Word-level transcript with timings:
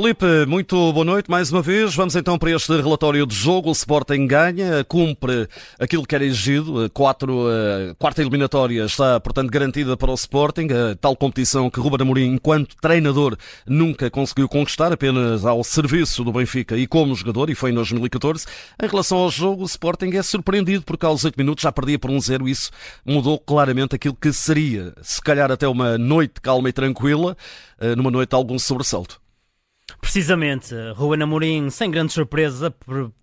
Felipe, 0.00 0.46
muito 0.48 0.94
boa 0.94 1.04
noite 1.04 1.30
mais 1.30 1.52
uma 1.52 1.60
vez. 1.60 1.94
Vamos 1.94 2.16
então 2.16 2.38
para 2.38 2.50
este 2.52 2.74
relatório 2.74 3.26
de 3.26 3.34
jogo. 3.34 3.68
O 3.68 3.72
Sporting 3.72 4.26
ganha, 4.26 4.82
cumpre 4.82 5.46
aquilo 5.78 6.06
que 6.06 6.14
era 6.14 6.24
exigido. 6.24 6.88
Quatro, 6.88 7.46
a 7.46 7.94
quarta 7.96 8.22
eliminatória 8.22 8.82
está, 8.86 9.20
portanto, 9.20 9.50
garantida 9.50 9.98
para 9.98 10.10
o 10.10 10.14
Sporting. 10.14 10.68
A 10.72 10.96
tal 10.96 11.14
competição 11.14 11.68
que 11.68 11.78
Ruben 11.78 12.00
Amorim, 12.00 12.32
enquanto 12.32 12.76
treinador, 12.80 13.36
nunca 13.66 14.10
conseguiu 14.10 14.48
conquistar, 14.48 14.90
apenas 14.90 15.44
ao 15.44 15.62
serviço 15.62 16.24
do 16.24 16.32
Benfica 16.32 16.78
e 16.78 16.86
como 16.86 17.14
jogador, 17.14 17.50
e 17.50 17.54
foi 17.54 17.70
em 17.70 17.74
2014. 17.74 18.46
Em 18.82 18.86
relação 18.86 19.18
ao 19.18 19.30
jogo, 19.30 19.64
o 19.64 19.66
Sporting 19.66 20.16
é 20.16 20.22
surpreendido 20.22 20.82
porque 20.82 21.04
aos 21.04 21.26
oito 21.26 21.36
minutos 21.36 21.60
já 21.60 21.70
perdia 21.70 21.98
por 21.98 22.10
um 22.10 22.18
zero. 22.18 22.48
Isso 22.48 22.70
mudou 23.04 23.38
claramente 23.38 23.96
aquilo 23.96 24.16
que 24.18 24.32
seria, 24.32 24.94
se 25.02 25.20
calhar 25.20 25.52
até 25.52 25.68
uma 25.68 25.98
noite 25.98 26.40
calma 26.40 26.70
e 26.70 26.72
tranquila, 26.72 27.36
eh, 27.78 27.94
numa 27.94 28.10
noite 28.10 28.30
de 28.30 28.36
algum 28.36 28.58
sobressalto. 28.58 29.20
Precisamente, 30.00 30.74
Ruben 30.94 31.22
Amorim, 31.22 31.70
sem 31.70 31.90
grande 31.90 32.12
surpresa, 32.12 32.74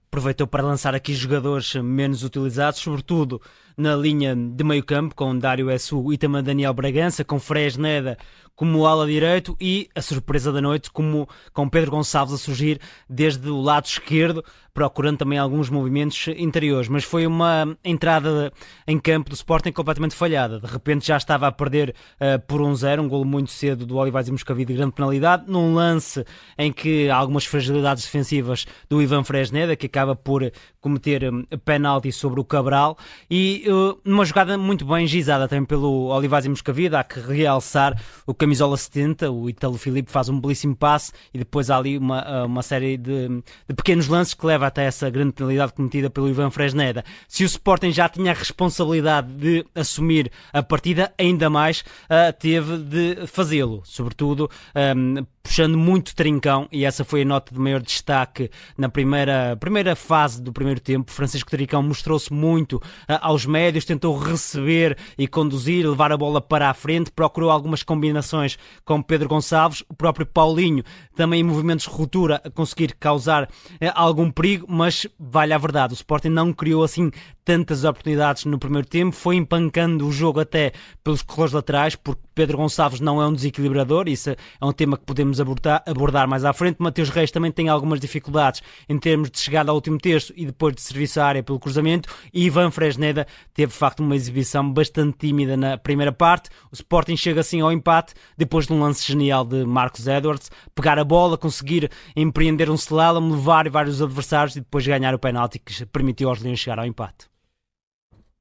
aproveitou 0.07 0.47
para 0.47 0.63
lançar 0.63 0.95
aqui 0.95 1.13
jogadores 1.13 1.75
menos 1.75 2.23
utilizados, 2.23 2.79
sobretudo 2.79 3.41
na 3.77 3.95
linha 3.95 4.35
de 4.35 4.63
meio 4.63 4.83
campo, 4.83 5.13
com 5.13 5.37
Dário 5.37 5.69
Essu 5.69 6.11
e 6.11 6.17
também 6.17 6.41
Daniel 6.41 6.73
Bragança, 6.73 7.23
com 7.23 7.39
Fresneda 7.39 8.17
como 8.57 8.87
ala 8.87 9.05
direito 9.05 9.55
e 9.61 9.87
a 9.93 10.01
surpresa 10.01 10.51
da 10.51 10.59
noite 10.59 10.89
como 10.91 11.29
com 11.53 11.69
Pedro 11.69 11.91
Gonçalves 11.91 12.33
a 12.33 12.37
surgir 12.39 12.81
desde 13.07 13.47
o 13.49 13.61
lado 13.61 13.85
esquerdo, 13.85 14.43
procurando 14.73 15.19
também 15.19 15.37
alguns 15.37 15.69
movimentos 15.69 16.27
interiores, 16.29 16.89
mas 16.89 17.03
foi 17.03 17.27
uma 17.27 17.77
entrada 17.83 18.51
em 18.87 18.99
campo 18.99 19.29
do 19.29 19.35
Sporting 19.35 19.71
completamente 19.71 20.15
falhada. 20.15 20.59
De 20.59 20.65
repente 20.65 21.05
já 21.05 21.17
estava 21.17 21.47
a 21.47 21.51
perder 21.51 21.93
uh, 22.19 22.39
por 22.47 22.59
um 22.59 22.73
zero, 22.73 23.03
um 23.03 23.07
golo 23.07 23.25
muito 23.25 23.51
cedo 23.51 23.85
do 23.85 23.95
Olivais 23.95 24.27
e 24.27 24.31
Moscavide 24.31 24.73
de 24.73 24.79
grande 24.79 24.93
penalidade, 24.93 25.43
num 25.47 25.75
lance 25.75 26.25
em 26.57 26.71
que 26.71 27.09
algumas 27.11 27.45
fragilidades 27.45 28.03
defensivas 28.05 28.65
do 28.89 28.99
Ivan 29.01 29.23
Fresneda, 29.23 29.75
que 29.75 29.85
acaba 29.85 30.15
por 30.15 30.51
cometer 30.81 31.31
um, 31.31 31.43
penalti 31.63 32.11
sobre 32.11 32.39
o 32.39 32.43
Cabral, 32.43 32.97
e 33.29 33.65
uma 34.05 34.25
jogada 34.25 34.57
muito 34.57 34.85
bem 34.85 35.05
gizada 35.07 35.47
também 35.47 35.65
pelo 35.65 36.07
Olivais 36.07 36.45
e 36.45 36.49
Moscavide, 36.49 36.95
há 36.95 37.03
que 37.03 37.19
realçar 37.19 37.99
o 38.25 38.33
camisola 38.33 38.77
70, 38.77 39.31
o 39.31 39.49
Italo 39.49 39.77
Filipe 39.77 40.11
faz 40.11 40.29
um 40.29 40.39
belíssimo 40.39 40.75
passe 40.75 41.11
e 41.33 41.37
depois 41.37 41.69
há 41.69 41.77
ali 41.77 41.97
uma, 41.97 42.43
uh, 42.43 42.45
uma 42.45 42.61
série 42.61 42.97
de, 42.97 43.27
de 43.67 43.75
pequenos 43.75 44.07
lances 44.07 44.33
que 44.33 44.45
leva 44.45 44.67
até 44.67 44.85
essa 44.85 45.09
grande 45.09 45.33
penalidade 45.33 45.73
cometida 45.73 46.09
pelo 46.09 46.29
Ivan 46.29 46.49
Fresneda. 46.49 47.03
Se 47.27 47.43
o 47.43 47.45
Sporting 47.45 47.91
já 47.91 48.09
tinha 48.09 48.31
a 48.31 48.35
responsabilidade 48.35 49.31
de 49.33 49.65
assumir 49.75 50.31
a 50.51 50.63
partida, 50.63 51.13
ainda 51.17 51.49
mais 51.49 51.81
uh, 51.81 52.33
teve 52.37 52.77
de 52.77 53.27
fazê-lo, 53.27 53.81
sobretudo 53.83 54.49
um, 54.95 55.25
puxando 55.47 55.77
muito 55.77 56.13
trincão, 56.13 56.67
e 56.73 56.83
essa 56.83 57.05
foi 57.05 57.21
a 57.21 57.25
nota 57.25 57.53
de 57.53 57.59
maior 57.59 57.81
destaque 57.81 58.51
na 58.77 58.89
primeira, 58.89 59.55
primeira 59.57 59.95
fase 59.95 60.41
do 60.41 60.51
primeiro 60.51 60.81
tempo. 60.81 61.09
Francisco 61.09 61.49
Trincão 61.49 61.81
mostrou-se 61.81 62.31
muito 62.33 62.73
uh, 62.73 62.81
aos 63.21 63.45
médios, 63.45 63.85
tentou 63.85 64.17
receber 64.17 64.97
e 65.17 65.25
conduzir, 65.25 65.89
levar 65.89 66.11
a 66.11 66.17
bola 66.17 66.41
para 66.41 66.69
a 66.69 66.73
frente, 66.73 67.11
procurou 67.11 67.49
algumas 67.49 67.81
combinações 67.81 68.57
com 68.83 69.01
Pedro 69.01 69.29
Gonçalves, 69.29 69.85
o 69.87 69.93
próprio 69.93 70.25
Paulinho 70.25 70.83
também 71.15 71.39
em 71.39 71.43
movimentos 71.43 71.85
de 71.85 71.91
ruptura 71.91 72.41
a 72.43 72.49
conseguir 72.49 72.93
causar 72.99 73.43
uh, 73.45 73.47
algum 73.95 74.29
perigo, 74.29 74.65
mas 74.67 75.07
vale 75.17 75.53
a 75.53 75.57
verdade, 75.57 75.93
o 75.93 75.95
Sporting 75.95 76.27
não 76.27 76.51
criou 76.51 76.83
assim 76.83 77.09
tantas 77.45 77.85
oportunidades 77.85 78.43
no 78.43 78.59
primeiro 78.59 78.85
tempo, 78.85 79.15
foi 79.15 79.37
empancando 79.37 80.05
o 80.05 80.11
jogo 80.11 80.41
até 80.41 80.73
pelos 81.01 81.21
corredores 81.21 81.53
laterais, 81.53 81.95
porque 81.95 82.26
Pedro 82.37 82.55
Gonçalves 82.55 82.99
não 82.99 83.19
é 83.19 83.25
um 83.25 83.33
desequilibrador, 83.33 84.07
isso 84.07 84.29
é 84.29 84.35
um 84.61 84.71
tema 84.71 84.95
que 84.95 85.03
podemos 85.03 85.41
abordar, 85.41 85.81
abordar 85.87 86.27
mais 86.27 86.45
à 86.45 86.53
frente. 86.53 86.75
Mateus 86.77 87.09
Reis 87.09 87.31
também 87.31 87.51
tem 87.51 87.67
algumas 87.67 87.99
dificuldades 87.99 88.61
em 88.87 88.99
termos 88.99 89.31
de 89.31 89.39
chegada 89.39 89.71
ao 89.71 89.75
último 89.75 89.97
terço 89.97 90.31
e 90.35 90.45
depois 90.45 90.75
de 90.75 90.81
serviço 90.81 91.19
à 91.19 91.25
área 91.25 91.41
pelo 91.41 91.59
cruzamento. 91.59 92.13
E 92.31 92.45
Ivan 92.45 92.69
Fresneda 92.69 93.25
teve 93.55 93.71
de 93.71 93.77
facto 93.79 94.01
uma 94.01 94.15
exibição 94.15 94.71
bastante 94.71 95.17
tímida 95.17 95.57
na 95.57 95.79
primeira 95.79 96.11
parte. 96.11 96.51
O 96.71 96.75
Sporting 96.75 97.17
chega 97.17 97.41
assim 97.41 97.59
ao 97.61 97.71
empate 97.71 98.13
depois 98.37 98.67
de 98.67 98.73
um 98.73 98.81
lance 98.81 99.03
genial 99.03 99.43
de 99.43 99.65
Marcos 99.65 100.05
Edwards, 100.05 100.51
pegar 100.75 100.99
a 100.99 101.03
bola, 101.03 101.39
conseguir 101.39 101.89
empreender 102.15 102.69
um 102.69 102.75
slalom, 102.75 103.31
levar 103.31 103.67
vários 103.67 103.99
adversários 103.99 104.55
e 104.55 104.59
depois 104.59 104.85
ganhar 104.85 105.15
o 105.15 105.17
penalti 105.17 105.57
que 105.57 105.83
permitiu 105.87 106.29
aos 106.29 106.39
Leões 106.39 106.59
chegar 106.59 106.77
ao 106.77 106.85
empate. 106.85 107.36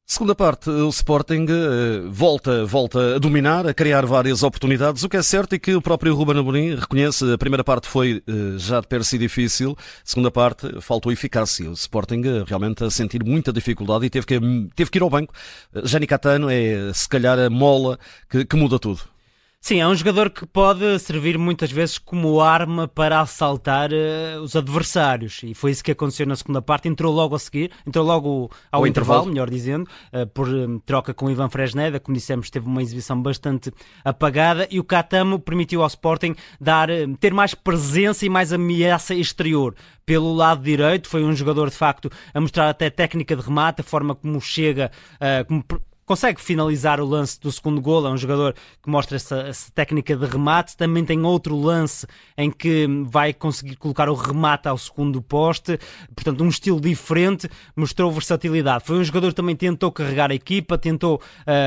Segunda 0.08 0.36
parte, 0.36 0.70
o 0.70 0.88
Sporting 0.88 1.46
uh, 1.50 2.08
volta, 2.12 2.64
volta 2.64 3.16
a 3.16 3.18
dominar, 3.18 3.66
a 3.66 3.74
criar 3.74 4.06
várias 4.06 4.44
oportunidades. 4.44 5.02
O 5.02 5.08
que 5.08 5.16
é 5.16 5.22
certo 5.22 5.54
é 5.54 5.58
que 5.58 5.74
o 5.74 5.82
próprio 5.82 6.14
Ruben 6.14 6.38
Amorim 6.38 6.76
reconhece 6.76 7.32
a 7.32 7.36
primeira 7.36 7.64
parte 7.64 7.88
foi 7.88 8.22
uh, 8.28 8.56
já 8.56 8.80
de 8.80 8.86
per 8.86 9.04
si 9.04 9.18
difícil, 9.18 9.76
segunda 10.04 10.30
parte 10.30 10.80
faltou 10.80 11.10
eficácia. 11.10 11.68
O 11.68 11.72
Sporting 11.72 12.20
uh, 12.20 12.44
realmente 12.46 12.84
a 12.84 12.90
sentir 12.90 13.24
muita 13.24 13.52
dificuldade 13.52 14.06
e 14.06 14.10
teve 14.10 14.26
que, 14.26 14.38
teve 14.76 14.92
que 14.92 14.98
ir 14.98 15.02
ao 15.02 15.10
banco. 15.10 15.34
Jani 15.82 16.06
Catano 16.06 16.48
é 16.48 16.92
se 16.94 17.08
calhar 17.08 17.36
a 17.40 17.50
mola 17.50 17.98
que, 18.30 18.44
que 18.44 18.54
muda 18.54 18.78
tudo. 18.78 19.15
Sim, 19.66 19.80
é 19.80 19.88
um 19.88 19.96
jogador 19.96 20.30
que 20.30 20.46
pode 20.46 20.96
servir 21.00 21.36
muitas 21.36 21.72
vezes 21.72 21.98
como 21.98 22.40
arma 22.40 22.86
para 22.86 23.18
assaltar 23.20 23.90
uh, 23.90 24.40
os 24.40 24.54
adversários 24.54 25.40
e 25.42 25.54
foi 25.54 25.72
isso 25.72 25.82
que 25.82 25.90
aconteceu 25.90 26.24
na 26.24 26.36
segunda 26.36 26.62
parte. 26.62 26.86
Entrou 26.86 27.12
logo 27.12 27.34
a 27.34 27.38
seguir, 27.40 27.72
entrou 27.84 28.06
logo 28.06 28.48
ao 28.70 28.82
o 28.82 28.86
intervalo, 28.86 29.22
intervalo, 29.22 29.26
melhor 29.26 29.50
dizendo, 29.50 29.90
uh, 30.12 30.24
por 30.28 30.48
um, 30.48 30.78
troca 30.78 31.12
com 31.12 31.26
o 31.26 31.30
Ivan 31.32 31.48
Fresneda, 31.48 31.98
como 31.98 32.16
dissemos, 32.16 32.48
teve 32.48 32.64
uma 32.64 32.80
exibição 32.80 33.20
bastante 33.20 33.72
apagada 34.04 34.68
e 34.70 34.78
o 34.78 34.84
Catamo 34.84 35.36
permitiu 35.40 35.82
ao 35.82 35.88
Sporting 35.88 36.36
dar, 36.60 36.88
uh, 36.88 37.16
ter 37.18 37.34
mais 37.34 37.52
presença 37.52 38.24
e 38.24 38.28
mais 38.28 38.52
ameaça 38.52 39.16
exterior. 39.16 39.74
Pelo 40.06 40.32
lado 40.32 40.62
direito, 40.62 41.08
foi 41.08 41.24
um 41.24 41.34
jogador 41.34 41.70
de 41.70 41.76
facto 41.76 42.08
a 42.32 42.40
mostrar 42.40 42.68
até 42.68 42.88
técnica 42.88 43.34
de 43.34 43.42
remate, 43.42 43.80
a 43.80 43.84
forma 43.84 44.14
como 44.14 44.40
chega, 44.40 44.92
como 45.48 45.64
consegue 46.06 46.40
finalizar 46.40 47.00
o 47.00 47.04
lance 47.04 47.38
do 47.40 47.50
segundo 47.50 47.80
gol. 47.80 48.06
É 48.06 48.10
um 48.10 48.16
jogador 48.16 48.54
que 48.80 48.88
mostra 48.88 49.16
essa, 49.16 49.40
essa, 49.40 49.70
técnica 49.72 50.16
de 50.16 50.24
remate. 50.24 50.76
Também 50.76 51.04
tem 51.04 51.20
outro 51.24 51.56
lance 51.56 52.06
em 52.38 52.50
que 52.50 52.86
vai 53.06 53.34
conseguir 53.34 53.76
colocar 53.76 54.08
o 54.08 54.14
remate 54.14 54.68
ao 54.68 54.78
segundo 54.78 55.20
poste. 55.20 55.78
Portanto, 56.14 56.44
um 56.44 56.48
estilo 56.48 56.80
diferente. 56.80 57.50
Mostrou 57.74 58.10
versatilidade. 58.12 58.84
Foi 58.84 58.96
um 58.96 59.04
jogador 59.04 59.28
que 59.30 59.34
também 59.34 59.56
tentou 59.56 59.90
carregar 59.90 60.30
a 60.30 60.34
equipa, 60.34 60.78
tentou 60.78 61.20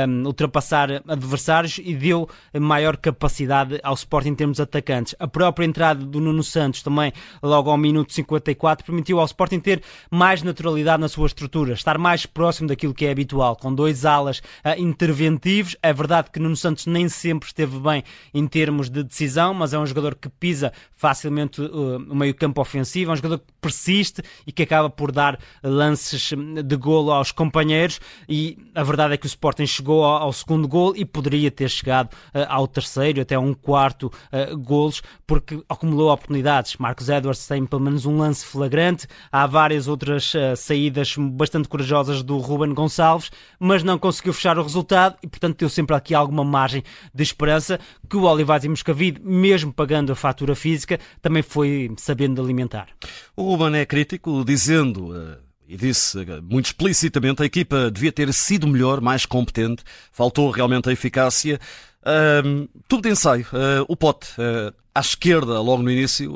um, 0.08 0.26
ultrapassar 0.26 1.04
adversários 1.06 1.80
e 1.84 1.94
deu 1.94 2.28
maior 2.58 2.96
capacidade 2.96 3.80
ao 3.84 3.94
Sporting 3.94 4.30
em 4.30 4.36
termos 4.36 4.60
atacantes. 4.62 5.14
A 5.20 5.28
própria 5.28 5.66
entrada 5.66 6.06
do 6.06 6.22
Nuno 6.22 6.44
Santos 6.44 6.82
também, 6.82 7.12
logo 7.44 7.70
ao 7.70 7.78
minuto 7.78 8.14
54, 8.14 8.86
permitiu 8.86 9.20
ao 9.20 9.26
Sporting 9.26 9.60
ter 9.60 9.84
mais 10.10 10.42
naturalidade 10.44 11.02
na 11.02 11.10
sua 11.10 11.28
estrutura, 11.28 11.74
estar 11.74 11.98
mais 11.98 12.26
próximo 12.26 12.70
daquilo 12.70 12.94
que 12.94 13.06
é 13.06 13.12
habitual, 13.12 13.58
com 13.58 13.74
dois 13.74 14.06
alas 14.06 14.29
uh, 14.38 14.78
interventivos. 14.78 15.76
É 15.82 15.92
verdade 15.92 16.30
que 16.32 16.40
Nuno 16.40 16.56
Santos 16.56 16.86
nem 16.86 17.10
sempre 17.10 17.48
esteve 17.48 17.80
bem 17.80 18.04
em 18.34 18.46
termos 18.48 18.90
de 18.90 19.04
decisão, 19.04 19.54
mas 19.54 19.74
é 19.74 19.80
um 19.80 19.86
jogador 19.86 20.16
que 20.16 20.30
pisa 20.30 20.72
facilmente 20.92 21.62
uh, 21.62 21.98
o 21.98 22.16
meio-campo 22.16 22.62
ofensivo, 22.62 23.12
é 23.12 23.14
um 23.14 23.18
jogador 23.18 23.40
que 23.40 23.54
persiste 23.60 24.22
e 24.46 24.52
que 24.52 24.64
acaba 24.64 24.90
por 24.90 25.12
dar 25.12 25.40
lances 25.64 26.32
de 26.64 26.76
golo 26.76 27.12
aos 27.12 27.32
companheiros. 27.32 28.00
E 28.28 28.58
a 28.76 28.84
verdade 28.84 29.14
é 29.14 29.18
que 29.18 29.26
o 29.26 29.28
Sporting 29.28 29.66
chegou 29.66 30.04
ao, 30.06 30.32
segundo 30.32 30.68
gol 30.68 30.94
e 30.96 31.04
poderia 31.04 31.50
ter 31.50 31.70
chegado 31.70 32.14
uh, 32.14 32.46
ao 32.48 32.68
terceiro, 32.68 33.22
até 33.22 33.38
um 33.38 33.54
quarto 33.54 34.12
golos, 34.62 35.02
porque 35.26 35.62
acumulou 35.68 36.12
oportunidades. 36.12 36.78
Marcos 36.78 37.10
Edwards 37.10 37.48
tem 37.48 37.66
pelo 37.66 37.82
menos 37.82 38.06
um 38.06 38.18
lance 38.18 38.46
flagrante, 38.46 39.08
há 39.32 39.46
várias 39.48 39.88
outras 39.88 40.34
saídas 40.56 41.16
bastante 41.18 41.68
corajosas 41.68 42.22
do 42.22 42.38
Ruben 42.38 42.74
Gonçalves, 42.74 43.32
mas 43.60 43.84
não 43.84 43.98
conseguiu 43.98 44.19
conseguiu 44.20 44.34
fechar 44.34 44.58
o 44.58 44.64
resultado 44.64 45.16
e, 45.24 45.28
portanto, 45.28 45.58
deu 45.58 45.70
sempre 45.70 45.96
aqui 45.96 46.14
alguma 46.14 46.44
margem 46.44 46.84
de 47.14 47.24
esperança 47.24 47.80
que 48.10 48.18
o 48.18 48.24
Olivais 48.24 48.64
e 48.64 48.70
Moscavide, 48.70 49.22
mesmo 49.24 49.74
pagando 49.74 50.12
a 50.12 50.16
fatura 50.16 50.56
física, 50.56 51.00
também 51.22 51.42
foi 51.42 51.92
sabendo 51.98 52.42
alimentar. 52.42 52.88
O 53.36 53.44
Ruben 53.44 53.80
é 53.80 53.86
crítico, 53.86 54.44
dizendo. 54.46 55.12
Uh 55.12 55.50
e 55.70 55.78
disse 55.78 56.20
eh, 56.20 56.42
muito 56.42 56.66
explicitamente 56.66 57.44
a 57.44 57.46
equipa 57.46 57.92
devia 57.92 58.12
ter 58.12 58.34
sido 58.34 58.68
melhor, 58.68 59.00
mais 59.00 59.24
competente, 59.24 59.84
faltou 60.12 60.50
realmente 60.50 60.90
a 60.90 60.92
eficácia. 60.92 61.60
Uh, 62.02 62.68
tudo 62.88 63.04
de 63.04 63.10
ensaio. 63.10 63.46
Uh, 63.54 63.86
o 63.88 63.96
Pote 63.96 64.30
uh, 64.32 64.74
à 64.96 65.00
esquerda 65.00 65.62
logo 65.62 65.84
no 65.84 65.92
início 65.92 66.34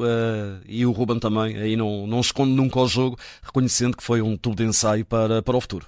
e 0.68 0.86
o 0.86 0.92
Ruben 0.92 1.18
também, 1.18 1.58
aí 1.58 1.76
não, 1.76 2.06
não 2.06 2.20
esconde 2.20 2.52
nunca 2.52 2.80
o 2.80 2.88
jogo, 2.88 3.18
reconhecendo 3.42 3.98
que 3.98 4.04
foi 4.04 4.22
um 4.22 4.38
tubo 4.38 4.56
de 4.56 4.66
ensaio 4.66 5.04
para, 5.04 5.42
para 5.42 5.58
o 5.58 5.62
futuro. 5.62 5.88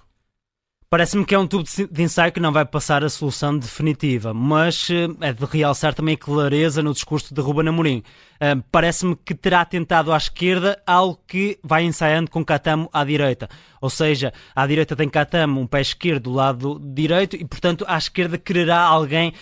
Parece-me 0.96 1.26
que 1.26 1.36
é 1.36 1.38
um 1.38 1.46
tubo 1.46 1.66
de 1.92 2.02
ensaio 2.02 2.32
que 2.32 2.40
não 2.40 2.54
vai 2.54 2.64
passar 2.64 3.04
a 3.04 3.10
solução 3.10 3.58
definitiva, 3.58 4.34
mas 4.34 4.90
eh, 4.90 5.10
é 5.28 5.34
de 5.34 5.44
realçar 5.44 5.94
também 5.94 6.16
clareza 6.16 6.82
no 6.82 6.94
discurso 6.94 7.34
de 7.34 7.42
Ruben 7.42 7.68
Amorim. 7.68 8.02
Uh, 8.36 8.64
Parece-me 8.72 9.16
que 9.16 9.34
terá 9.34 9.64
tentado 9.66 10.14
à 10.14 10.18
esquerda 10.18 10.82
algo 10.86 11.20
que 11.28 11.58
vai 11.62 11.84
ensaiando 11.84 12.30
com 12.32 12.44
Catamo 12.46 12.90
à 12.94 13.04
direita. 13.04 13.50
Ou 13.82 13.90
seja, 13.90 14.34
à 14.56 14.66
direita 14.66 14.96
tem 14.96 15.08
Catamo, 15.08 15.62
um 15.62 15.68
pé 15.68 15.82
esquerdo 15.82 16.24
do 16.24 16.34
lado 16.34 16.82
direito 16.82 17.36
e, 17.36 17.46
portanto, 17.46 17.86
à 17.88 17.98
esquerda 17.98 18.38
quererá 18.38 18.80
alguém 18.80 19.34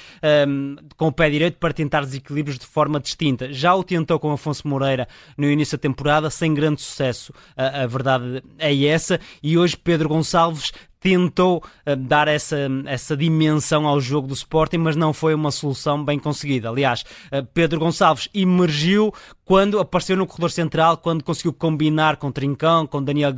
um, 0.47 0.75
com 0.97 1.07
o 1.07 1.11
pé 1.11 1.29
direito 1.29 1.57
para 1.57 1.73
tentar 1.73 2.01
desequilíbrios 2.01 2.59
de 2.59 2.65
forma 2.65 2.99
distinta. 2.99 3.51
Já 3.51 3.73
o 3.73 3.83
tentou 3.83 4.19
com 4.19 4.31
Afonso 4.31 4.67
Moreira 4.67 5.07
no 5.38 5.49
início 5.49 5.77
da 5.77 5.81
temporada, 5.81 6.29
sem 6.29 6.53
grande 6.53 6.81
sucesso. 6.81 7.33
A, 7.56 7.83
a 7.83 7.88
verdade 7.88 8.44
é 8.59 8.85
essa. 8.85 9.19
E 9.41 9.57
hoje 9.57 9.77
Pedro 9.77 10.09
Gonçalves 10.09 10.71
tentou 11.03 11.57
uh, 11.85 11.95
dar 11.97 12.29
essa, 12.29 12.57
essa 12.85 13.15
dimensão 13.17 13.85
ao 13.85 14.00
jogo 14.00 14.25
do 14.25 14.33
Sporting, 14.33 14.77
mas 14.77 14.95
não 14.95 15.11
foi 15.11 15.35
uma 15.35 15.51
solução 15.51 16.03
bem 16.03 16.17
conseguida. 16.17 16.69
Aliás, 16.69 17.03
uh, 17.25 17.45
Pedro 17.53 17.77
Gonçalves 17.81 18.29
emergiu 18.33 19.13
quando 19.45 19.80
apareceu 19.80 20.16
no 20.16 20.28
corredor 20.28 20.51
central, 20.51 20.98
quando 20.98 21.24
conseguiu 21.24 21.54
combinar 21.54 22.18
com 22.18 22.31
Trincão, 22.31 22.86
com 22.86 23.04
Daniel 23.04 23.34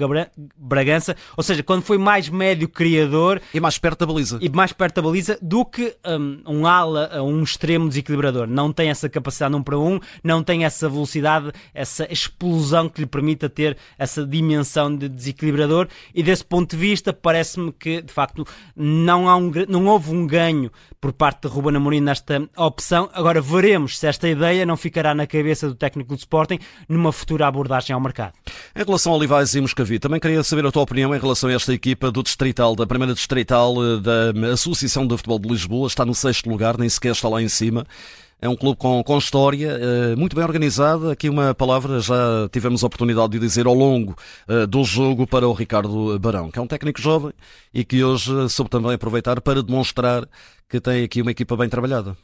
Bragança, 0.57 1.15
ou 1.37 1.43
seja, 1.43 1.63
quando 1.63 1.81
foi 1.81 1.97
mais 1.97 2.29
médio 2.29 2.67
criador 2.67 3.41
e 3.53 3.59
mais 3.59 3.77
perto 3.77 3.99
da 3.99 4.05
baliza, 4.05 4.37
e 4.41 4.49
mais 4.49 4.73
perto 4.73 4.95
da 4.95 5.01
baliza 5.01 5.37
do 5.41 5.65
que 5.65 5.95
um, 6.05 6.41
um 6.45 6.67
ala, 6.67 7.21
um 7.21 7.41
extremo 7.43 7.87
desequilibrador. 7.87 8.47
Não 8.47 8.71
tem 8.71 8.89
essa 8.89 9.07
capacidade 9.07 9.55
um 9.55 9.63
para 9.63 9.77
um, 9.77 9.99
não 10.23 10.43
tem 10.43 10.65
essa 10.65 10.89
velocidade, 10.89 11.51
essa 11.73 12.11
explosão 12.11 12.89
que 12.89 13.01
lhe 13.01 13.07
permita 13.07 13.49
ter 13.49 13.77
essa 13.97 14.25
dimensão 14.25 14.95
de 14.95 15.07
desequilibrador 15.07 15.87
e 16.13 16.21
desse 16.21 16.43
ponto 16.43 16.71
de 16.71 16.77
vista 16.77 17.13
parece 17.13 17.45
parece-me 17.45 17.71
que, 17.71 18.01
de 18.01 18.11
facto, 18.11 18.45
não, 18.75 19.29
há 19.29 19.35
um, 19.35 19.51
não 19.67 19.85
houve 19.85 20.11
um 20.11 20.25
ganho 20.25 20.71
por 20.99 21.13
parte 21.13 21.41
de 21.41 21.47
Ruben 21.47 21.75
Amorim 21.75 22.01
nesta 22.01 22.49
opção. 22.57 23.09
Agora 23.13 23.39
veremos 23.39 23.99
se 23.99 24.07
esta 24.07 24.27
ideia 24.27 24.65
não 24.65 24.75
ficará 24.75 25.13
na 25.13 25.27
cabeça 25.27 25.67
do 25.67 25.75
técnico 25.75 25.94
do 26.03 26.15
Sporting 26.15 26.59
numa 26.87 27.11
futura 27.11 27.47
abordagem 27.47 27.93
ao 27.93 27.99
mercado. 27.99 28.33
Em 28.75 28.83
relação 28.83 29.13
a 29.13 29.15
Olivais 29.15 29.53
e 29.55 29.61
Moscavide, 29.61 29.99
também 29.99 30.19
queria 30.19 30.43
saber 30.43 30.65
a 30.65 30.71
tua 30.71 30.83
opinião 30.83 31.15
em 31.15 31.19
relação 31.19 31.49
a 31.49 31.53
esta 31.53 31.73
equipa 31.73 32.11
do 32.11 32.23
Distrital, 32.23 32.75
da 32.75 32.85
primeira 32.85 33.13
Distrital 33.13 33.73
eh, 33.81 33.99
da 33.99 34.51
Associação 34.53 35.07
de 35.07 35.15
Futebol 35.15 35.39
de 35.39 35.49
Lisboa. 35.49 35.87
Está 35.87 36.05
no 36.05 36.13
sexto 36.13 36.49
lugar, 36.49 36.77
nem 36.77 36.89
sequer 36.89 37.11
está 37.11 37.29
lá 37.29 37.41
em 37.41 37.47
cima. 37.47 37.85
É 38.41 38.49
um 38.49 38.55
clube 38.55 38.77
com, 38.77 39.01
com 39.01 39.17
história, 39.17 39.75
uh, 39.75 40.19
muito 40.19 40.35
bem 40.35 40.43
organizado. 40.43 41.09
Aqui 41.09 41.29
uma 41.29 41.55
palavra 41.55 41.99
já 42.01 42.47
tivemos 42.51 42.83
a 42.83 42.87
oportunidade 42.87 43.29
de 43.29 43.39
dizer 43.39 43.65
ao 43.65 43.73
longo 43.73 44.15
uh, 44.47 44.67
do 44.67 44.83
jogo 44.83 45.25
para 45.25 45.47
o 45.47 45.53
Ricardo 45.53 46.19
Barão, 46.19 46.51
que 46.51 46.59
é 46.59 46.61
um 46.61 46.67
técnico 46.67 47.01
jovem 47.01 47.31
e 47.73 47.85
que 47.85 48.03
hoje 48.03 48.49
soube 48.49 48.69
também 48.69 48.93
aproveitar 48.93 49.39
para 49.39 49.63
demonstrar 49.63 50.27
que 50.69 50.81
tem 50.81 51.03
aqui 51.03 51.21
uma 51.21 51.31
equipa 51.31 51.55
bem 51.55 51.69
trabalhada. 51.69 52.15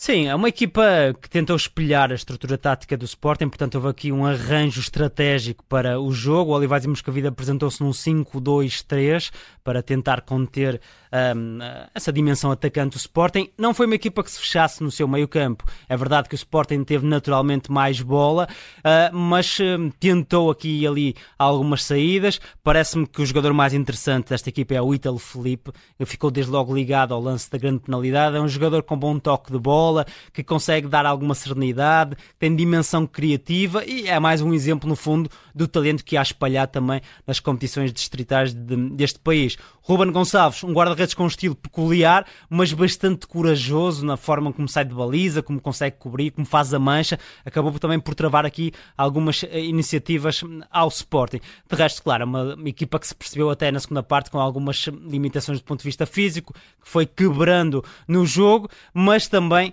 Sim, 0.00 0.28
é 0.28 0.34
uma 0.36 0.48
equipa 0.48 0.80
que 1.20 1.28
tentou 1.28 1.56
espelhar 1.56 2.12
a 2.12 2.14
estrutura 2.14 2.56
tática 2.56 2.96
do 2.96 3.04
Sporting, 3.04 3.48
portanto 3.48 3.74
houve 3.74 3.88
aqui 3.88 4.12
um 4.12 4.24
arranjo 4.24 4.78
estratégico 4.78 5.64
para 5.64 6.00
o 6.00 6.12
jogo. 6.12 6.52
O 6.52 6.54
Olivais 6.54 6.84
e 6.84 6.88
Moscavide 6.88 7.26
apresentou-se 7.26 7.82
num 7.82 7.90
5-2-3 7.90 9.32
para 9.64 9.82
tentar 9.82 10.20
conter 10.20 10.80
um, 11.12 11.58
essa 11.92 12.12
dimensão 12.12 12.52
atacante 12.52 12.96
do 12.96 12.96
Sporting. 12.96 13.50
Não 13.58 13.74
foi 13.74 13.86
uma 13.86 13.96
equipa 13.96 14.22
que 14.22 14.30
se 14.30 14.38
fechasse 14.38 14.84
no 14.84 14.90
seu 14.92 15.08
meio 15.08 15.26
campo. 15.26 15.64
É 15.88 15.96
verdade 15.96 16.28
que 16.28 16.34
o 16.34 16.36
Sporting 16.36 16.84
teve 16.84 17.04
naturalmente 17.04 17.72
mais 17.72 18.00
bola, 18.00 18.46
uh, 18.78 19.14
mas 19.14 19.58
uh, 19.58 19.92
tentou 19.98 20.48
aqui 20.48 20.82
e 20.82 20.86
ali 20.86 21.16
algumas 21.36 21.82
saídas. 21.82 22.40
Parece-me 22.62 23.04
que 23.04 23.20
o 23.20 23.26
jogador 23.26 23.52
mais 23.52 23.74
interessante 23.74 24.28
desta 24.28 24.48
equipa 24.48 24.74
é 24.74 24.80
o 24.80 24.94
Ítalo 24.94 25.18
Felipe, 25.18 25.72
que 25.98 26.06
ficou 26.06 26.30
desde 26.30 26.52
logo 26.52 26.72
ligado 26.72 27.12
ao 27.12 27.20
lance 27.20 27.50
da 27.50 27.58
grande 27.58 27.80
penalidade. 27.80 28.36
É 28.36 28.40
um 28.40 28.48
jogador 28.48 28.84
com 28.84 28.96
bom 28.96 29.18
toque 29.18 29.50
de 29.50 29.58
bola 29.58 29.87
bola, 29.88 30.06
que 30.32 30.44
consegue 30.44 30.86
dar 30.86 31.06
alguma 31.06 31.34
serenidade, 31.34 32.16
tem 32.38 32.54
dimensão 32.54 33.06
criativa 33.06 33.84
e 33.84 34.06
é 34.06 34.20
mais 34.20 34.40
um 34.42 34.52
exemplo, 34.52 34.88
no 34.88 34.94
fundo, 34.94 35.30
do 35.58 35.66
talento 35.66 36.04
que 36.04 36.16
há 36.16 36.22
espalhado 36.22 36.70
também 36.70 37.00
nas 37.26 37.40
competições 37.40 37.92
distritais 37.92 38.54
de, 38.54 38.76
deste 38.90 39.18
país. 39.18 39.58
Ruben 39.82 40.12
Gonçalves, 40.12 40.62
um 40.62 40.72
guarda-redes 40.72 41.14
com 41.14 41.24
um 41.24 41.26
estilo 41.26 41.56
peculiar, 41.56 42.24
mas 42.48 42.72
bastante 42.72 43.26
corajoso 43.26 44.06
na 44.06 44.16
forma 44.16 44.52
como 44.52 44.68
sai 44.68 44.84
de 44.84 44.94
baliza, 44.94 45.42
como 45.42 45.60
consegue 45.60 45.96
cobrir, 45.98 46.30
como 46.30 46.46
faz 46.46 46.72
a 46.72 46.78
mancha, 46.78 47.18
acabou 47.44 47.76
também 47.78 47.98
por 47.98 48.14
travar 48.14 48.46
aqui 48.46 48.72
algumas 48.96 49.42
eh, 49.42 49.60
iniciativas 49.60 50.42
ao 50.70 50.88
Sporting. 50.88 51.40
De 51.68 51.76
resto, 51.76 52.02
claro, 52.02 52.24
uma, 52.24 52.54
uma 52.54 52.68
equipa 52.68 52.98
que 52.98 53.08
se 53.08 53.14
percebeu 53.14 53.50
até 53.50 53.72
na 53.72 53.80
segunda 53.80 54.02
parte 54.02 54.30
com 54.30 54.38
algumas 54.38 54.86
limitações 54.86 55.58
do 55.58 55.64
ponto 55.64 55.80
de 55.80 55.88
vista 55.88 56.06
físico, 56.06 56.54
que 56.54 56.88
foi 56.88 57.04
quebrando 57.04 57.84
no 58.06 58.24
jogo, 58.24 58.68
mas 58.94 59.26
também 59.26 59.72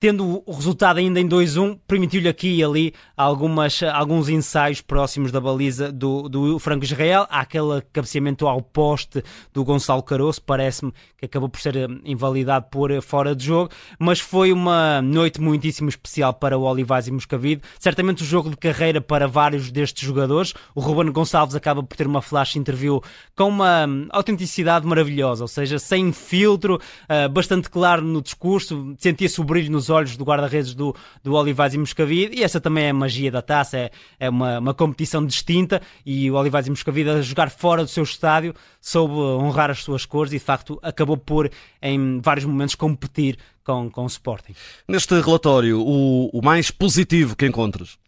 tendo 0.00 0.42
o 0.46 0.52
resultado 0.52 0.98
ainda 0.98 1.20
em 1.20 1.28
2-1, 1.28 1.78
permitiu-lhe 1.86 2.28
aqui 2.28 2.56
e 2.56 2.64
ali 2.64 2.94
algumas, 3.14 3.82
alguns 3.82 4.30
ensaios 4.30 4.80
próximos 4.80 5.30
da 5.30 5.38
baliza 5.38 5.92
do, 5.92 6.26
do 6.26 6.58
Franco 6.58 6.84
Israel. 6.84 7.26
Há 7.28 7.40
aquele 7.40 7.82
cabeceamento 7.92 8.48
ao 8.48 8.62
poste 8.62 9.22
do 9.52 9.62
Gonçalo 9.62 10.02
Caroço, 10.02 10.40
parece-me 10.40 10.90
que 11.18 11.26
acabou 11.26 11.50
por 11.50 11.60
ser 11.60 11.76
eh, 11.76 11.86
invalidado 12.02 12.66
por 12.70 12.90
eh, 12.90 13.02
fora 13.02 13.36
de 13.36 13.44
jogo, 13.44 13.70
mas 13.98 14.20
foi 14.20 14.52
uma 14.52 15.02
noite 15.02 15.38
muitíssimo 15.38 15.90
especial 15.90 16.32
para 16.32 16.56
o 16.56 16.62
Olivais 16.62 17.06
e 17.06 17.12
Moscavide. 17.12 17.60
Certamente 17.78 18.22
o 18.22 18.26
jogo 18.26 18.48
de 18.48 18.56
carreira 18.56 19.02
para 19.02 19.28
vários 19.28 19.70
destes 19.70 20.02
jogadores. 20.02 20.54
O 20.74 20.80
Ruben 20.80 21.12
Gonçalves 21.12 21.54
acaba 21.54 21.82
por 21.82 21.94
ter 21.94 22.06
uma 22.06 22.22
flash 22.22 22.56
interview 22.56 23.02
com 23.36 23.48
uma 23.48 23.86
hum, 23.86 24.08
autenticidade 24.08 24.86
maravilhosa, 24.86 25.44
ou 25.44 25.48
seja, 25.48 25.78
sem 25.78 26.10
filtro, 26.10 26.80
eh, 27.06 27.28
bastante 27.28 27.68
claro 27.68 28.00
no 28.00 28.22
discurso, 28.22 28.94
sentia-se 28.98 29.38
o 29.38 29.44
brilho 29.44 29.70
nos 29.70 29.89
olhos 29.90 30.16
do 30.16 30.24
guarda-redes 30.24 30.74
do, 30.74 30.94
do 31.22 31.34
Olivais 31.34 31.74
e 31.74 31.78
Moscavide, 31.78 32.36
e 32.36 32.42
essa 32.42 32.60
também 32.60 32.84
é 32.84 32.90
a 32.90 32.94
magia 32.94 33.30
da 33.30 33.42
taça, 33.42 33.76
é, 33.76 33.90
é 34.18 34.30
uma, 34.30 34.58
uma 34.58 34.74
competição 34.74 35.24
distinta, 35.24 35.82
e 36.04 36.30
o 36.30 36.34
Olivais 36.34 36.66
e 36.66 36.70
Moscavide 36.70 37.10
a 37.10 37.22
jogar 37.22 37.50
fora 37.50 37.82
do 37.82 37.90
seu 37.90 38.04
estádio 38.04 38.54
soube 38.80 39.14
honrar 39.14 39.70
as 39.70 39.82
suas 39.82 40.06
cores 40.06 40.32
e 40.32 40.38
de 40.38 40.44
facto 40.44 40.78
acabou 40.82 41.16
por 41.16 41.50
em 41.82 42.20
vários 42.20 42.46
momentos 42.46 42.74
competir 42.74 43.36
com, 43.64 43.90
com 43.90 44.04
o 44.04 44.06
Sporting. 44.06 44.54
Neste 44.88 45.20
relatório, 45.20 45.80
o, 45.80 46.30
o 46.32 46.42
mais 46.42 46.70
positivo 46.70 47.36
que 47.36 47.46
encontras? 47.46 47.98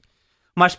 Mais 0.55 0.79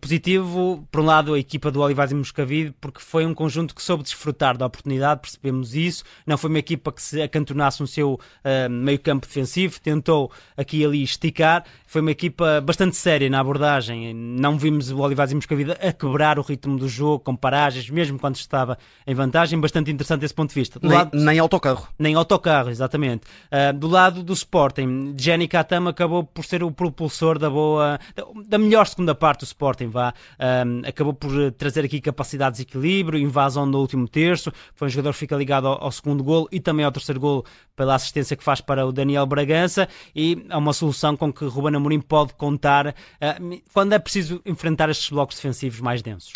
positivo, 0.00 0.88
por 0.90 1.02
um 1.02 1.04
lado, 1.04 1.34
a 1.34 1.38
equipa 1.38 1.70
do 1.70 1.82
Olivais 1.82 2.10
e 2.10 2.14
Moscavide, 2.14 2.74
porque 2.80 3.00
foi 3.00 3.26
um 3.26 3.34
conjunto 3.34 3.74
que 3.74 3.82
soube 3.82 4.02
desfrutar 4.02 4.56
da 4.56 4.64
oportunidade, 4.64 5.20
percebemos 5.20 5.74
isso. 5.74 6.04
Não 6.26 6.38
foi 6.38 6.48
uma 6.48 6.58
equipa 6.58 6.90
que 6.90 7.02
se 7.02 7.20
acantonasse 7.20 7.82
no 7.82 7.86
seu 7.86 8.14
uh, 8.14 8.70
meio-campo 8.70 9.26
defensivo, 9.26 9.78
tentou 9.78 10.32
aqui 10.56 10.78
e 10.78 10.84
ali 10.86 11.02
esticar. 11.02 11.64
Foi 11.86 12.00
uma 12.00 12.10
equipa 12.12 12.62
bastante 12.62 12.96
séria 12.96 13.28
na 13.28 13.40
abordagem. 13.40 14.14
Não 14.14 14.56
vimos 14.56 14.90
o 14.90 14.98
Olivais 15.00 15.30
e 15.32 15.34
Moscavide 15.34 15.72
a 15.72 15.92
quebrar 15.92 16.38
o 16.38 16.42
ritmo 16.42 16.78
do 16.78 16.88
jogo 16.88 17.18
com 17.18 17.36
paragens, 17.36 17.90
mesmo 17.90 18.18
quando 18.18 18.36
estava 18.36 18.78
em 19.06 19.14
vantagem. 19.14 19.60
Bastante 19.60 19.90
interessante 19.90 20.24
esse 20.24 20.34
ponto 20.34 20.48
de 20.48 20.54
vista. 20.54 20.80
Nem, 20.82 20.92
lado... 20.92 21.10
nem, 21.12 21.38
autocarro. 21.38 21.88
Nem 21.98 22.14
autocarro, 22.14 22.70
exatamente. 22.70 23.24
Uh, 23.52 23.76
do 23.76 23.86
lado 23.86 24.22
do 24.22 24.32
Sporting, 24.32 25.14
Jenny 25.18 25.46
Katama 25.46 25.90
acabou 25.90 26.24
por 26.24 26.42
ser 26.42 26.62
o 26.62 26.70
propulsor 26.70 27.38
da 27.38 27.50
boa, 27.50 27.98
da 28.46 28.56
melhor 28.56 28.86
segunda 28.86 29.09
segunda 29.10 29.14
parte 29.14 29.40
do 29.40 29.44
Sporting 29.44 29.88
vá, 29.88 30.14
um, 30.38 30.88
acabou 30.88 31.12
por 31.12 31.52
trazer 31.52 31.84
aqui 31.84 32.00
capacidade 32.00 32.56
de 32.56 32.64
desequilíbrio, 32.64 33.18
invasão 33.18 33.66
no 33.66 33.78
último 33.78 34.08
terço, 34.08 34.52
foi 34.74 34.88
um 34.88 34.90
jogador 34.90 35.12
que 35.12 35.18
fica 35.18 35.36
ligado 35.36 35.66
ao, 35.66 35.84
ao 35.84 35.92
segundo 35.92 36.22
gol 36.22 36.48
e 36.50 36.60
também 36.60 36.84
ao 36.84 36.92
terceiro 36.92 37.20
gol 37.20 37.44
pela 37.74 37.94
assistência 37.94 38.36
que 38.36 38.44
faz 38.44 38.60
para 38.60 38.86
o 38.86 38.92
Daniel 38.92 39.26
Bragança. 39.26 39.88
E 40.14 40.44
é 40.48 40.56
uma 40.56 40.72
solução 40.72 41.16
com 41.16 41.32
que 41.32 41.44
Ruben 41.44 41.76
Amorim 41.76 42.00
pode 42.00 42.34
contar 42.34 42.88
uh, 42.88 43.62
quando 43.72 43.92
é 43.92 43.98
preciso 43.98 44.40
enfrentar 44.44 44.88
estes 44.88 45.10
blocos 45.10 45.36
defensivos 45.36 45.80
mais 45.80 46.02
densos. 46.02 46.32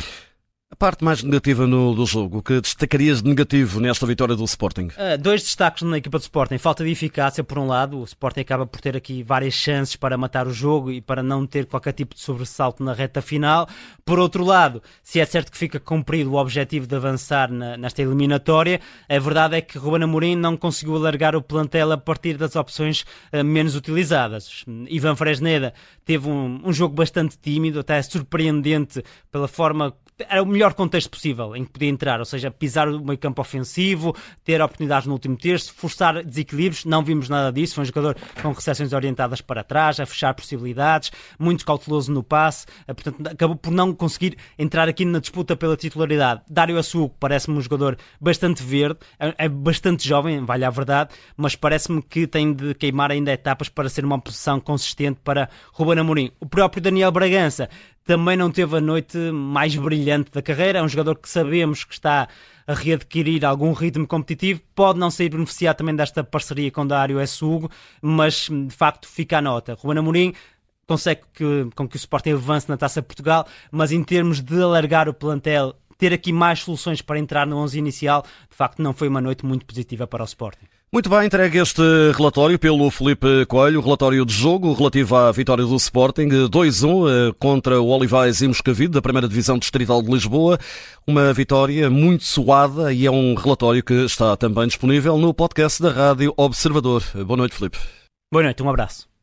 A 0.74 0.76
parte 0.76 1.04
mais 1.04 1.22
negativa 1.22 1.68
no, 1.68 1.94
do 1.94 2.04
jogo, 2.04 2.42
que 2.42 2.60
destacarias 2.60 3.22
de 3.22 3.28
negativo 3.28 3.78
nesta 3.78 4.04
vitória 4.04 4.34
do 4.34 4.42
Sporting? 4.42 4.88
Uh, 4.88 5.16
dois 5.16 5.40
destaques 5.40 5.84
na 5.84 5.98
equipa 5.98 6.18
do 6.18 6.22
Sporting. 6.22 6.58
Falta 6.58 6.82
de 6.82 6.90
eficácia, 6.90 7.44
por 7.44 7.60
um 7.60 7.68
lado. 7.68 8.00
O 8.00 8.02
Sporting 8.02 8.40
acaba 8.40 8.66
por 8.66 8.80
ter 8.80 8.96
aqui 8.96 9.22
várias 9.22 9.54
chances 9.54 9.94
para 9.94 10.18
matar 10.18 10.48
o 10.48 10.52
jogo 10.52 10.90
e 10.90 11.00
para 11.00 11.22
não 11.22 11.46
ter 11.46 11.66
qualquer 11.66 11.92
tipo 11.92 12.16
de 12.16 12.20
sobressalto 12.20 12.82
na 12.82 12.92
reta 12.92 13.22
final. 13.22 13.68
Por 14.04 14.18
outro 14.18 14.42
lado, 14.42 14.82
se 15.00 15.20
é 15.20 15.24
certo 15.24 15.52
que 15.52 15.56
fica 15.56 15.78
cumprido 15.78 16.32
o 16.32 16.40
objetivo 16.40 16.88
de 16.88 16.96
avançar 16.96 17.52
na, 17.52 17.76
nesta 17.76 18.02
eliminatória, 18.02 18.80
a 19.08 19.18
verdade 19.20 19.54
é 19.54 19.60
que 19.60 19.78
Ruben 19.78 20.02
Amorim 20.02 20.34
não 20.34 20.56
conseguiu 20.56 20.96
alargar 20.96 21.36
o 21.36 21.40
plantel 21.40 21.92
a 21.92 21.96
partir 21.96 22.36
das 22.36 22.56
opções 22.56 23.04
uh, 23.32 23.44
menos 23.44 23.76
utilizadas. 23.76 24.64
Ivan 24.88 25.14
Fresneda 25.14 25.72
teve 26.04 26.28
um, 26.28 26.62
um 26.64 26.72
jogo 26.72 26.96
bastante 26.96 27.38
tímido, 27.38 27.78
até 27.78 28.02
surpreendente 28.02 29.04
pela 29.30 29.46
forma 29.46 29.94
era 30.18 30.42
o 30.42 30.46
melhor 30.46 30.74
contexto 30.74 31.10
possível 31.10 31.56
em 31.56 31.64
que 31.64 31.70
podia 31.72 31.88
entrar, 31.88 32.20
ou 32.20 32.24
seja, 32.24 32.50
pisar 32.50 32.88
o 32.88 33.04
meio 33.04 33.18
campo 33.18 33.40
ofensivo, 33.42 34.14
ter 34.44 34.62
oportunidades 34.62 35.06
no 35.06 35.12
último 35.12 35.36
terço, 35.36 35.74
forçar 35.74 36.24
desequilíbrios, 36.24 36.84
não 36.84 37.02
vimos 37.02 37.28
nada 37.28 37.52
disso, 37.52 37.74
foi 37.74 37.82
um 37.82 37.86
jogador 37.86 38.16
com 38.40 38.52
recepções 38.52 38.92
orientadas 38.92 39.40
para 39.40 39.64
trás, 39.64 39.98
a 39.98 40.06
fechar 40.06 40.32
possibilidades, 40.34 41.10
muito 41.38 41.64
cauteloso 41.66 42.12
no 42.12 42.22
passe, 42.22 42.66
eh, 42.86 42.94
portanto 42.94 43.26
acabou 43.26 43.56
por 43.56 43.72
não 43.72 43.92
conseguir 43.92 44.36
entrar 44.58 44.88
aqui 44.88 45.04
na 45.04 45.18
disputa 45.18 45.56
pela 45.56 45.76
titularidade. 45.76 46.42
Dário 46.48 46.78
Assugo 46.78 47.14
parece-me 47.18 47.56
um 47.56 47.60
jogador 47.60 47.96
bastante 48.20 48.62
verde, 48.62 48.98
é, 49.18 49.34
é 49.38 49.48
bastante 49.48 50.06
jovem, 50.06 50.44
vale 50.44 50.64
a 50.64 50.70
verdade, 50.70 51.10
mas 51.36 51.56
parece-me 51.56 52.00
que 52.00 52.26
tem 52.26 52.52
de 52.52 52.74
queimar 52.74 53.10
ainda 53.10 53.32
etapas 53.32 53.68
para 53.68 53.88
ser 53.88 54.04
uma 54.04 54.20
posição 54.20 54.60
consistente 54.60 55.18
para 55.24 55.48
Ruben 55.72 55.98
Amorim. 55.98 56.30
O 56.38 56.46
próprio 56.46 56.80
Daniel 56.80 57.10
Bragança 57.10 57.68
também 58.04 58.36
não 58.36 58.50
teve 58.50 58.76
a 58.76 58.80
noite 58.80 59.16
mais 59.32 59.74
brilhante 59.74 60.30
da 60.30 60.42
carreira. 60.42 60.78
É 60.78 60.82
um 60.82 60.88
jogador 60.88 61.16
que 61.16 61.28
sabemos 61.28 61.84
que 61.84 61.94
está 61.94 62.28
a 62.66 62.74
readquirir 62.74 63.44
algum 63.44 63.72
ritmo 63.72 64.06
competitivo. 64.06 64.60
Pode 64.74 64.98
não 64.98 65.10
sair 65.10 65.30
beneficiado 65.30 65.78
também 65.78 65.96
desta 65.96 66.22
parceria 66.22 66.70
com 66.70 66.86
Dário 66.86 67.18
S. 67.18 67.44
Hugo, 67.44 67.70
mas 68.02 68.48
de 68.48 68.74
facto 68.74 69.08
fica 69.08 69.38
a 69.38 69.42
nota. 69.42 69.74
Ruben 69.74 69.98
Amorim 69.98 70.34
consegue 70.86 71.22
que, 71.32 71.68
com 71.74 71.88
que 71.88 71.96
o 71.96 71.98
Sporting 71.98 72.32
avance 72.32 72.68
na 72.68 72.76
Taça 72.76 73.02
Portugal, 73.02 73.46
mas 73.70 73.90
em 73.90 74.02
termos 74.02 74.40
de 74.42 74.62
alargar 74.62 75.08
o 75.08 75.14
plantel, 75.14 75.74
ter 75.96 76.12
aqui 76.12 76.32
mais 76.32 76.60
soluções 76.60 77.00
para 77.00 77.18
entrar 77.18 77.46
no 77.46 77.56
11 77.56 77.78
inicial, 77.78 78.22
de 78.50 78.56
facto 78.56 78.82
não 78.82 78.92
foi 78.92 79.08
uma 79.08 79.20
noite 79.20 79.46
muito 79.46 79.64
positiva 79.64 80.06
para 80.06 80.22
o 80.22 80.26
Sporting. 80.26 80.66
Muito 80.94 81.10
bem, 81.10 81.26
entregue 81.26 81.58
este 81.58 81.82
relatório 82.16 82.56
pelo 82.56 82.88
Felipe 82.88 83.44
Coelho, 83.46 83.80
relatório 83.80 84.24
de 84.24 84.32
jogo 84.32 84.72
relativo 84.72 85.16
à 85.16 85.32
vitória 85.32 85.64
do 85.64 85.74
Sporting, 85.74 86.28
2-1 86.48 87.08
eh, 87.10 87.34
contra 87.36 87.80
o 87.80 87.88
Olivais 87.88 88.40
e 88.40 88.46
Moscavide, 88.46 88.92
da 88.92 89.02
primeira 89.02 89.26
Divisão 89.26 89.58
Distrital 89.58 90.00
de 90.00 90.08
Lisboa. 90.08 90.56
Uma 91.04 91.32
vitória 91.32 91.90
muito 91.90 92.22
suada 92.22 92.92
e 92.92 93.06
é 93.06 93.10
um 93.10 93.34
relatório 93.34 93.82
que 93.82 94.04
está 94.04 94.36
também 94.36 94.68
disponível 94.68 95.18
no 95.18 95.34
podcast 95.34 95.82
da 95.82 95.90
Rádio 95.90 96.32
Observador. 96.36 97.02
Boa 97.26 97.38
noite, 97.38 97.56
Felipe. 97.56 97.78
Boa 98.32 98.44
noite, 98.44 98.62
um 98.62 98.70
abraço. 98.70 99.13